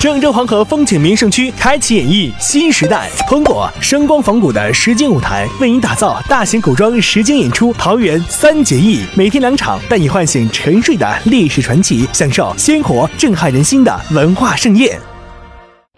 [0.00, 14.98] 郑州黄河风景名胜区开启演绎新时代，通过声光仿古的实景舞台，为您打造大型古装实景演出《桃园三结义》，每天两场，带你唤醒沉睡的历史传奇，享受鲜活震撼人心的文化盛宴。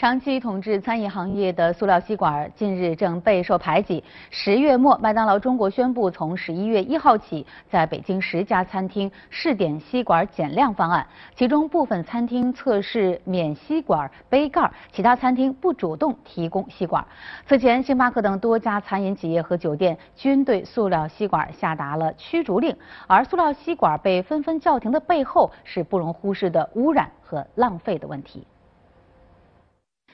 [0.02, 4.02] 长期统治餐饮行业的塑料吸管近日正备受排挤。
[4.30, 17.06] 十月末，麦当劳中国宣布，从十一月一号起，在北京十家餐厅试点吸管减量方案，其中部分餐厅测试免吸管杯盖，其他餐厅不主动提供吸管。
[17.46, 28.44] 此前，星巴克等多家餐饮企业和酒店均对塑料吸管下达了驱逐令，而塑料吸管被纷纷叫停的背后，是不容忽视的污染和浪费的问题。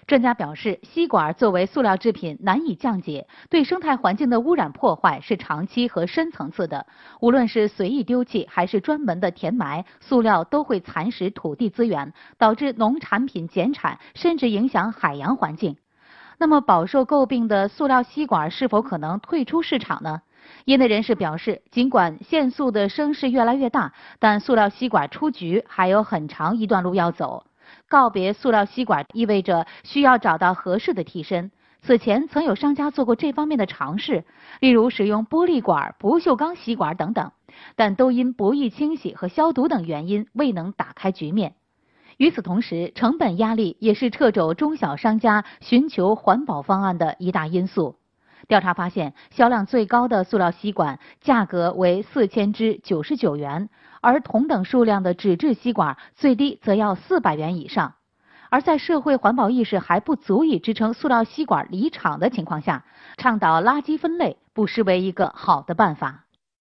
[0.08, 6.86] 专家表示，吸管作为塑料制品难以降解，对生态环境的污染破坏是长期和深层次的。
[7.20, 15.76] 无论是随意丢弃还是专门的填埋，塑料都会蚕食土地资源，导致农产品减产，甚至影响海洋环境。
[16.38, 20.22] 那么，饱受诟病的塑料吸管是否可能退出市场呢？
[20.64, 27.44] 业内人士表示，尽管限塑的声势越来越大，但塑料吸管出局还有很长一段路要走。
[27.88, 31.50] 告别塑料吸管意味着需要找到合适的替身。
[31.80, 34.24] 此前曾有商家做过这方面的尝试，
[34.60, 37.30] 例如使用玻璃管、不锈钢吸管等等，
[37.76, 41.54] 但都因不易清洗和消毒等原因未能打开局面。
[42.16, 47.97] 与此同时，成本压力也是掣肘中小商家寻求环保方案的一大因素。
[48.46, 53.68] 调查发现，销量最高的塑料吸管价格为四千支九十九元，
[54.00, 57.94] 而同等数量的纸质吸管最低则要四百元以上。
[58.50, 62.84] 而在社会环保意识还不足以支撑塑料吸管离场的情况下，
[63.16, 66.24] 倡导垃圾分类不失为一个好的办法。